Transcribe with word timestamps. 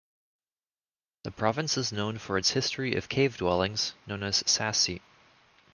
The 1.25 1.29
province 1.29 1.77
is 1.77 1.91
known 1.91 2.17
for 2.17 2.39
its 2.39 2.49
history 2.49 2.95
of 2.95 3.07
"cave 3.07 3.37
dwellings" 3.37 3.93
known 4.07 4.23
as 4.23 4.41
"sassi". 4.47 4.99